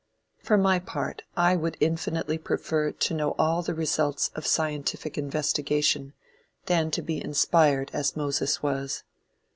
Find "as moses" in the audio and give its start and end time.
7.93-8.63